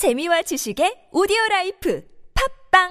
[0.00, 2.02] 재미와 지식의 오디오 라이프
[2.72, 2.88] 팟빵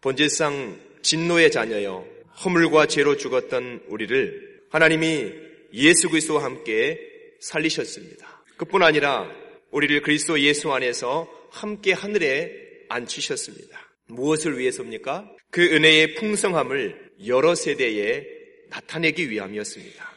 [0.00, 2.06] 본질상 진노의 자녀여
[2.42, 5.30] 허물과 죄로 죽었던 우리를 하나님이
[5.74, 6.98] 예수 그리스도와 함께
[7.40, 8.44] 살리셨습니다.
[8.56, 9.30] 그뿐 아니라
[9.72, 12.64] 우리를 그리스도 예수 안에서 함께 하늘에
[12.94, 13.78] 앉히셨습니다.
[14.08, 15.30] 무엇을 위해서입니까?
[15.50, 18.24] 그 은혜의 풍성함을 여러 세대에
[18.70, 20.12] 나타내기 위함이었습니다.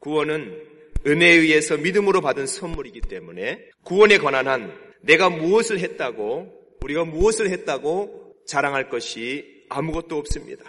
[0.00, 0.62] 구원은
[1.06, 8.34] 은혜에 의해서 믿음으로 받은 선물이기 때문에 구원에 관한 한 내가 무엇을 했다고 우리가 무엇을 했다고
[8.46, 10.64] 자랑할 것이 아무것도 없습니다.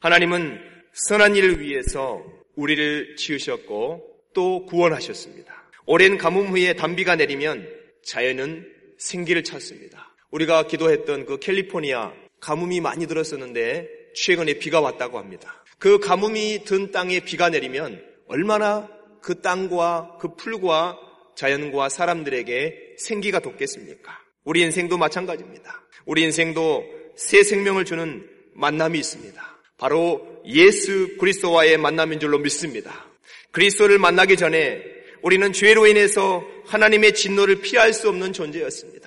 [0.00, 0.60] 하나님은
[0.92, 2.24] 선한 일을 위해서
[2.54, 5.70] 우리를 지으셨고 또 구원하셨습니다.
[5.86, 7.68] 오랜 가뭄 후에 단비가 내리면
[8.04, 10.11] 자연은 생기를 찾습니다.
[10.32, 15.62] 우리가 기도했던 그 캘리포니아 가뭄이 많이 들었었는데 최근에 비가 왔다고 합니다.
[15.78, 18.88] 그 가뭄이 든 땅에 비가 내리면 얼마나
[19.20, 20.98] 그 땅과 그 풀과
[21.36, 24.18] 자연과 사람들에게 생기가 돋겠습니까?
[24.44, 25.82] 우리 인생도 마찬가지입니다.
[26.04, 26.84] 우리 인생도
[27.16, 29.58] 새 생명을 주는 만남이 있습니다.
[29.76, 33.06] 바로 예수 그리스도와의 만남인 줄로 믿습니다.
[33.52, 34.82] 그리스도를 만나기 전에
[35.22, 39.01] 우리는 죄로 인해서 하나님의 진노를 피할 수 없는 존재였습니다.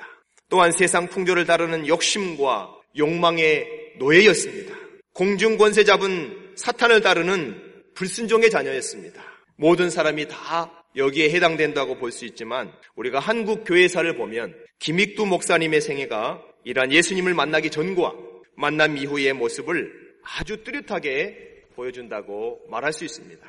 [0.49, 4.75] 또한 세상 풍조를 다루는 욕심과 욕망의 노예였습니다.
[5.13, 7.61] 공중 권세 잡은 사탄을 다루는
[7.95, 9.23] 불순종의 자녀였습니다.
[9.57, 16.41] 모든 사람이 다 여기에 해당된다고 볼 수 있지만 우리가 한국 교회사를 보면 김익두 목사님의 생애가
[16.63, 18.13] 이러한 예수님을 만나기 전과
[18.55, 19.91] 만남 이후의 모습을
[20.23, 23.45] 아주 뚜렷하게 보여준다고 말할 수 있습니다.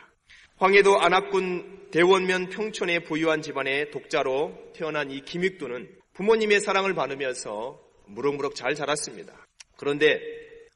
[0.58, 8.74] 황해도 안악군 대원면 평촌의 부유한 집안의 독자로 태어난 이 김익두는 부모님의 사랑을 받으면서 무럭무럭 잘
[8.74, 9.46] 자랐습니다.
[9.76, 10.18] 그런데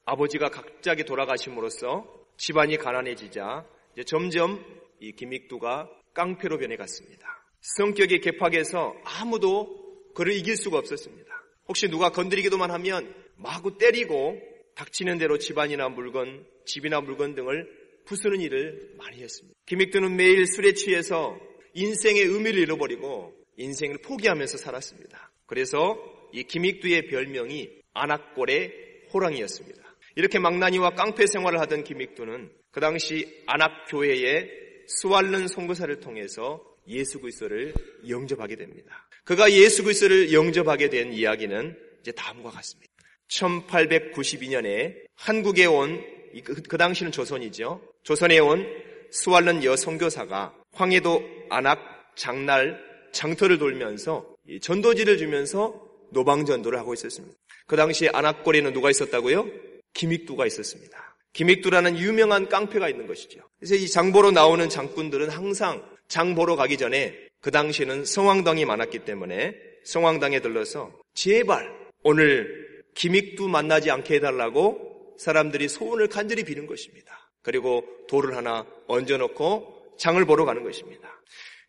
[0.05, 2.05] 아버지가 갑자기 돌아가심으로써
[2.36, 3.64] 집안이 가난해지자
[4.06, 4.62] 점점
[5.00, 7.26] 이 김익두가 깡패로 변해갔습니다.
[7.62, 11.31] 성격이 개팍해서 아무도 그를 이길 수가 없었습니다.
[11.69, 14.38] 혹시 누가 건드리기도만 하면 마구 때리고
[14.75, 17.66] 닥치는 대로 집안이나 물건, 집이나 물건 등을
[18.04, 19.59] 부수는 일을 많이 했습니다.
[19.65, 21.38] 김익두는 매일 술에 취해서
[21.72, 25.31] 인생의 의미를 잃어버리고 인생을 포기하면서 살았습니다.
[25.47, 25.98] 그래서
[26.32, 29.82] 이 김익두의 별명이 안악골의 호랑이였습니다.
[30.16, 34.48] 이렇게 망나니와 깡패 생활을 하던 김익두는 그 당시 안악교회의
[34.87, 37.75] 스왈른 송교사를 통해서 예수 그리스도를
[38.09, 39.09] 영접하게 됩니다.
[39.25, 42.92] 그가 예수 그리스도를 영접하게 된 이야기는 이제 다음과 같습니다.
[43.28, 46.04] 1892년에 한국에 온,
[46.44, 47.81] 그, 그 당시는 조선이죠.
[48.03, 48.66] 조선에 온
[49.12, 57.37] 스왈른 여성교사가 황해도 안악 장날 장터를 돌면서 전도지를 주면서 노방전도를 하고 있었습니다.
[57.66, 59.48] 그 당시 안악골에는 누가 있었다고요?
[59.94, 61.16] 김익두가 있었습니다.
[61.32, 63.41] 김익두라는 유명한 깡패가 있는 것이죠.
[63.59, 69.54] 그래서 이 장보러 나오는 장군들은 항상 장보러 가기 전에 그 당시에는 성황당이 많았기 때문에
[69.84, 71.72] 성황당에 들러서 제발
[72.03, 77.31] 오늘 김익두 만나지 않게 해달라고 사람들이 소원을 간절히 비는 것입니다.
[77.42, 81.09] 그리고 돌을 하나 얹어놓고 장을 보러 가는 것입니다.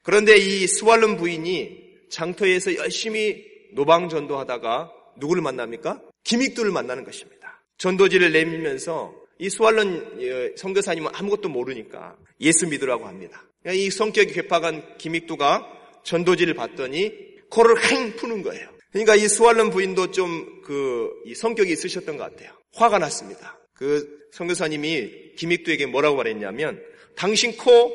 [0.03, 1.79] 그런데 이 스왈름 부인이
[2.09, 6.01] 장터에서 열심히 노방 전도하다가 누구를 만납니까?
[6.23, 7.63] 김익두를 만나는 것입니다.
[7.77, 13.43] 전도지를 내밀면서 이 스왈른 성교사님은 아무것도 모르니까 예수 믿으라고 합니다.
[13.67, 15.67] 이 성격이 괴팍한 김익두가
[16.03, 17.11] 전도지를 봤더니
[17.49, 18.69] 코를 행 푸는 거예요.
[18.91, 22.53] 그러니까 이 스왈름 부인도 좀 그 성격이 있으셨던 것 같아요.
[22.75, 23.59] 화가 났습니다.
[23.73, 26.81] 그 성교사님이 김익두에게 뭐라고 말했냐면
[27.17, 27.91] 당신 코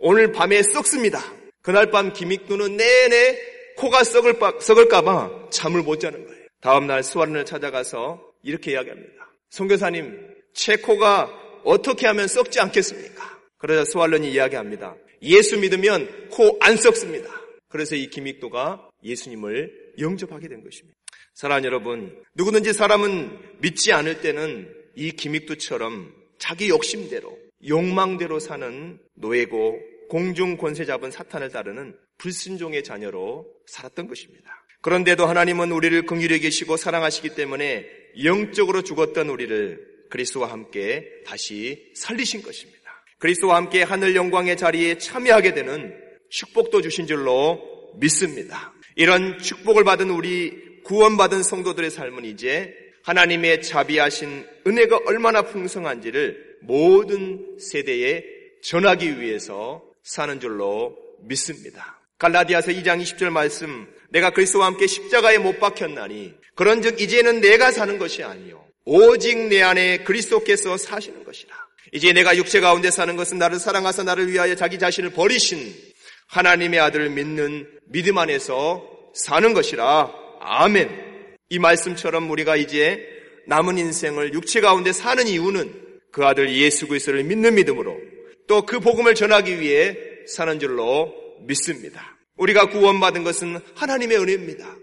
[0.00, 1.20] 오늘 밤에 썩습니다.
[1.64, 3.40] 그날 밤 김익두는 내내
[3.76, 6.44] 코가 썩을, 썩을까봐 잠을 못 자는 거예요.
[6.60, 9.32] 다음날 스왈른을 찾아가서 이렇게 이야기합니다.
[9.48, 11.30] 성교사님, 제 코가
[11.64, 13.40] 어떻게 하면 썩지 않겠습니까?
[13.56, 14.94] 그러자 스왈른이 이야기합니다.
[15.22, 17.30] 예수 믿으면 코 안 썩습니다.
[17.68, 20.98] 그래서 이 김익도가 예수님을 영접하게 된 것입니다.
[21.32, 30.56] 사랑하는 여러분, 누구든지 사람은 믿지 않을 때는 이 김익두처럼 자기 욕심대로, 욕망대로 사는 노예고 공중
[30.56, 34.64] 권세 잡은 사탄을 따르는 불순종의 자녀로 살았던 것입니다.
[34.80, 37.84] 그런데도 하나님은 우리를 긍휼히 계시고 사랑하시기 때문에
[38.22, 42.80] 영적으로 죽었던 우리를 그리스도와 함께 다시 살리신 것입니다.
[43.18, 45.92] 그리스도와 함께 하늘 영광의 자리에 참여하게 되는
[46.30, 48.72] 축복도 주신 줄로 믿습니다.
[48.94, 52.72] 이런 축복을 받은 우리 구원받은 성도들의 삶은 이제
[53.02, 58.22] 하나님의 자비하신 은혜가 얼마나 풍성한지를 모든 세대에
[58.62, 61.98] 전하기 위해서 사는 줄로 믿습니다.
[62.18, 68.22] 갈라디아서 2장 20절 말씀 내가 그리스도와 함께 십자가에 못 박혔나니 그런즉 이제는 내가 사는 것이
[68.22, 71.54] 아니요 오직 내 안에 그리스도께서 사시는 것이라.
[71.92, 75.74] 이제 내가 육체 가운데 사는 것은 나를 사랑하사 나를 위하여 자기 자신을 버리신
[76.26, 80.12] 하나님의 아들을 믿는 믿음 안에서 사는 것이라.
[80.40, 80.90] 아멘.
[81.48, 83.08] 이 말씀처럼 우리가 이제
[83.46, 85.72] 남은 인생을 육체 가운데 사는 이유는
[86.12, 87.98] 그 아들 예수 그리스도를 믿는 믿음으로
[88.46, 89.96] 또 그 복음을 전하기 위해
[90.26, 92.16] 사는 줄로 믿습니다.
[92.36, 94.76] 우리가 구원받은 것은 하나님의 은혜입니다.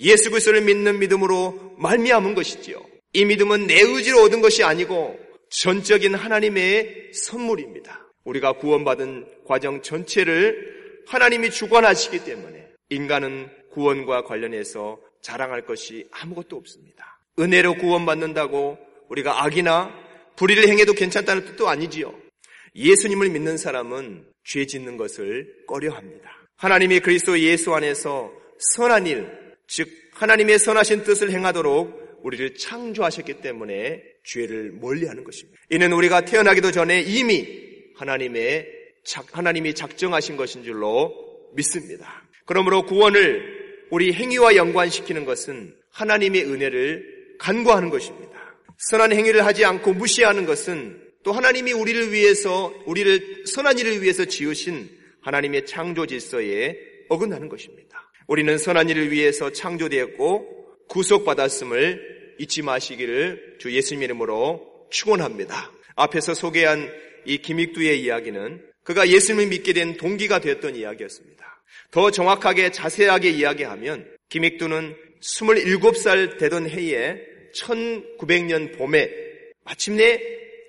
[0.00, 2.82] 예수 그리스도를 믿는 믿음으로 말미암은 것이지요.
[3.12, 5.18] 이 믿음은 내 의지로 얻은 것이 아니고
[5.50, 8.06] 전적인 하나님의 선물입니다.
[8.24, 17.20] 우리가 구원받은 과정 전체를 하나님이 주관하시기 때문에 인간은 구원과 관련해서 자랑할 것이 아무것도 없습니다.
[17.38, 18.78] 은혜로 구원받는다고
[19.08, 19.94] 우리가 악이나
[20.36, 22.14] 불의를 행해도 괜찮다는 뜻도 아니지요.
[22.78, 26.30] 예수님을 믿는 사람은 죄 짓는 것을 꺼려 합니다.
[26.56, 29.28] 하나님이 그리스도 예수 안에서 선한 일,
[29.66, 35.60] 즉 하나님의 선하신 뜻을 행하도록 우리를 창조하셨기 때문에 죄를 멀리하는 것입니다.
[35.70, 37.46] 이는 우리가 태어나기도 전에 이미
[37.96, 38.66] 하나님의
[39.32, 41.14] 하나님이 작정하신 것인 줄로
[41.54, 42.24] 믿습니다.
[42.44, 48.28] 그러므로 구원을 우리 행위와 연관시키는 것은 하나님의 은혜를 간구하는 것입니다.
[48.78, 54.88] 선한 행위를 하지 않고 무시하는 것은 또 하나님이 우리를 위해서 우리를 선한 일을 위해서 지으신
[55.20, 56.76] 하나님의 창조 질서에
[57.08, 58.10] 어긋나는 것입니다.
[58.26, 65.72] 우리는 선한 일을 위해서 창조되었고 구속받았음을 잊지 마시기를 주 예수님 이름으로 축원합니다.
[65.96, 66.90] 앞에서 소개한
[67.24, 71.62] 이 김익두의 이야기는 그가 예수님을 믿게 된 동기가 되었던 이야기였습니다.
[71.90, 77.20] 더 정확하게 자세하게 이야기하면 김익두는 27살 되던 해에
[77.54, 79.10] 1900년 봄에
[79.64, 80.20] 마침내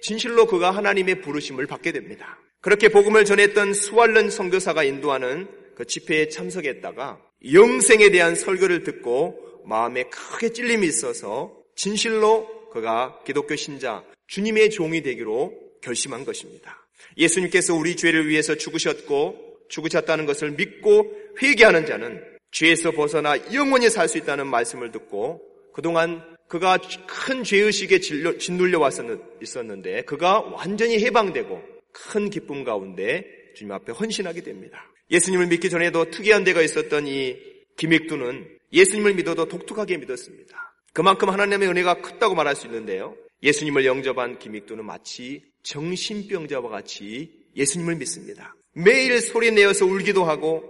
[0.01, 2.40] 진실로 그가 하나님의 부르심을 받게 됩니다.
[2.62, 7.22] 그렇게 복음을 전했던 수알른 선교사가 인도하는 그 집회에 참석했다가
[7.54, 15.54] 영생에 대한 설교를 듣고 마음에 크게 찔림이 있어서 진실로 그가 기독교 신자 주님의 종이 되기로
[15.81, 16.86] 결심한 것입니다.
[17.18, 24.18] 예수님께서 우리 죄를 위해서 죽으셨고 죽으셨다는 것을 믿고 회개하는 자는 죄에서 벗어나 영원히 살 수
[24.18, 25.42] 있다는 말씀을 듣고
[25.74, 31.62] 그동안 그가 큰 죄의식에 짓눌려 왔었는데 그가 완전히 해방되고
[31.92, 33.24] 큰 기쁨 가운데
[33.56, 34.92] 주님 앞에 헌신하게 됩니다.
[35.12, 37.38] 예수님을 믿기 전에도 특이한 데가 있었던 이
[37.78, 40.74] 김익두는 예수님을 믿어도 독특하게 믿었습니다.
[40.92, 43.16] 그만큼 하나님의 은혜가 컸다고 말할 수 있는데요.
[43.44, 48.56] 예수님을 영접한 김익두는 마치 정신병자와 같이 예수님을 믿습니다.
[48.74, 50.63] 매일 소리 내어서 울기도 하고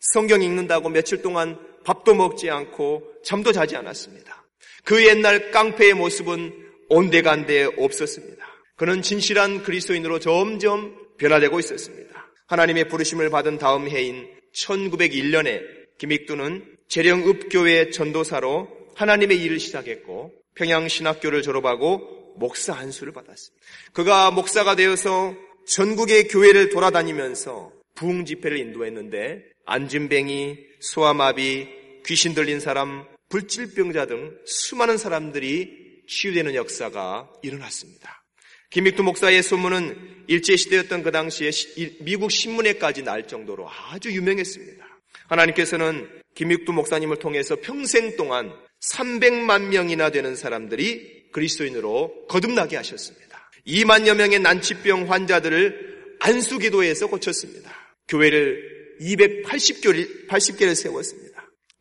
[0.00, 4.41] 성경 읽는다고 며칠 동안 밥도 먹지 않고 잠도 자지 않았습니다.
[4.84, 6.52] 그 옛날 깡패의 모습은
[6.88, 8.46] 온데간데 없었습니다.
[8.76, 12.32] 그는 진실한 그리스도인으로 점점 변화되고 있었습니다.
[12.48, 15.62] 하나님의 부르심을 받은 다음 해인 1901년에
[15.98, 23.66] 김익두는 재령읍교회 전도사로 하나님의 일을 시작했고 평양신학교를 졸업하고 목사 한수를 받았습니다.
[23.92, 25.34] 그가 목사가 되어서
[25.66, 31.68] 전국의 교회를 돌아다니면서 부흥 집회를 인도했는데 안진뱅이, 소아마비,
[32.04, 38.22] 귀신 들린 사람, 불질병자 등 수많은 사람들이 치유되는 역사가 일어났습니다.
[38.68, 41.50] 김익두 목사의 소문은 일제시대였던 그 당시에
[42.00, 44.84] 미국 신문에까지 날 정도로 아주 유명했습니다.
[45.28, 48.52] 하나님께서는 김익두 목사님을 통해서 평생 동안
[48.82, 53.50] 300만 명이나 되는 사람들이 그리스도인으로 거듭나게 하셨습니다.
[53.66, 57.72] 2만여 명의 난치병 환자들을 안수기도에서 고쳤습니다.
[58.08, 61.31] 교회를 280개를, 80개를 세웠습니다.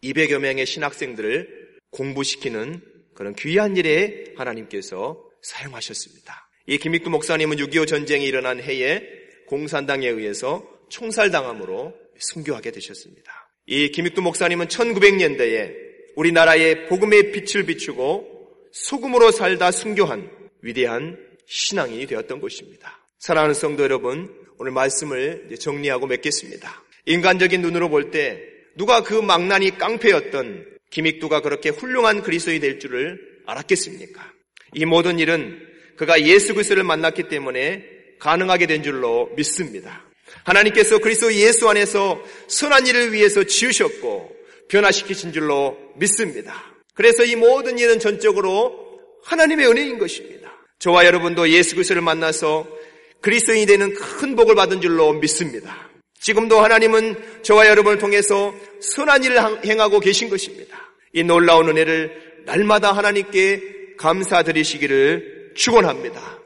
[0.04, 2.82] 200여 명의 신학생들을 공부시키는
[3.14, 6.50] 그런 귀한 일에 하나님께서 사용하셨습니다.
[6.68, 9.02] 이 김익두 목사님은 6.25 전쟁이 일어난 해에
[9.48, 13.32] 공산당에 의해서 총살당함으로 순교하게 되셨습니다.
[13.66, 15.74] 이 김익두 목사님은 1900년대에
[16.16, 18.28] 우리나라의 복음의 빛을 비추고
[18.72, 20.30] 소금으로 살다 순교한
[20.62, 21.18] 위대한
[21.48, 23.08] 신앙이 되었던 것입니다.
[23.20, 26.84] 사랑하는 성도 여러분, 오늘 말씀을 정리하고 맺겠습니다.
[27.06, 34.32] 인간적인 눈으로 볼 때 누가 그 망나니 깡패였던 김익두가 그렇게 훌륭한 그리스도이 될 줄을 알았겠습니까?
[34.74, 35.60] 이 모든 일은
[35.98, 37.84] 그가 예수 그리스도를 만났기 때문에
[38.20, 40.06] 가능하게 된 줄로 믿습니다.
[40.44, 44.36] 하나님께서 그리스도 예수 안에서 선한 일을 위해서 지으셨고
[44.70, 46.64] 변화시키신 줄로 믿습니다.
[46.94, 50.52] 그래서 이 모든 일은 전적으로 하나님의 은혜인 것입니다.
[50.80, 52.68] 저와 여러분도 예수 그리스도를 만나서
[53.22, 55.91] 그리스도인이 되는 큰 복을 받은 줄로 믿습니다.
[56.22, 60.78] 지금도 하나님은 저와 여러분을 통해서 선한 일을 행하고 계신 것입니다.
[61.14, 66.40] 이 놀라운 은혜를 날마다 하나님께 감사드리시기를 축원합니다.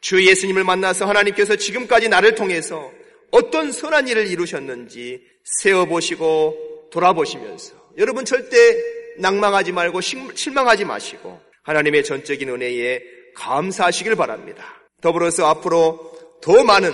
[0.00, 2.90] 주 예수님을 만나서 하나님께서 지금까지 나를 통해서
[3.30, 8.56] 어떤 선한 일을 이루셨는지 세어보시고 돌아보시면서 여러분 절대
[9.18, 13.00] 낭망하지 말고 실망하지 마시고 하나님의 전적인 은혜에
[13.36, 14.82] 감사하시길 바랍니다.
[15.00, 16.92] 더불어서 앞으로 더 많은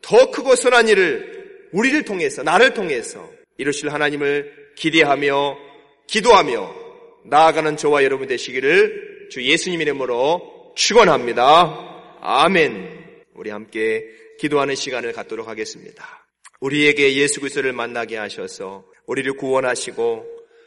[0.00, 1.37] 더 크고 선한 일을
[1.72, 5.58] 우리를 통해서 나를 통해서 이루실 하나님을 기대하며
[6.06, 6.74] 기도하며
[7.24, 12.18] 나아가는 저와 여러분 되시기를 주 예수님 이름으로 축원합니다.
[12.20, 13.06] 아멘.
[13.34, 14.04] 우리 함께
[14.38, 16.26] 기도하는 시간을 갖도록 하겠습니다.
[16.60, 20.26] 우리에게 예수 그리스도를 만나게 하셔서 우리를 구원하시고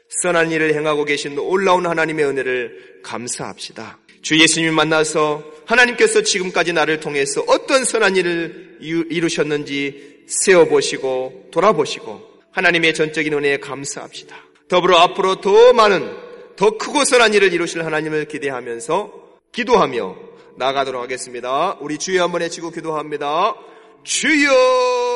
[0.09, 3.99] 선한 일을 행하고 계신 놀라운 하나님의 은혜를 감사합시다.
[4.21, 13.33] 주 예수님 만나서 하나님께서 지금까지 나를 통해서 어떤 선한 일을 이루셨는지 세어보시고 돌아보시고 하나님의 전적인
[13.33, 14.35] 은혜에 감사합시다.
[14.67, 16.15] 더불어 앞으로 더 많은
[16.55, 19.11] 더 크고 선한 일을 이루실 하나님을 기대하면서
[19.51, 20.15] 기도하며
[20.57, 21.77] 나가도록 하겠습니다.
[21.81, 23.55] 우리 주여 한번 해치고 기도합니다.
[24.03, 25.10] 주여